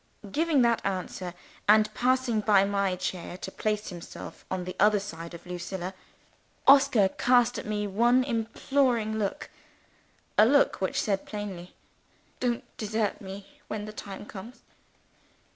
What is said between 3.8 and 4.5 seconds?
himself